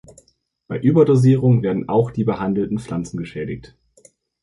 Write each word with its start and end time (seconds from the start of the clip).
Bei 0.67 0.79
Überdosierung 0.79 1.61
werden 1.61 1.87
auch 1.87 2.09
die 2.09 2.23
behandelten 2.23 2.79
Pflanzen 2.79 3.17
geschädigt. 3.19 3.75